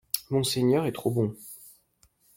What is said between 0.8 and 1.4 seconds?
est trop bon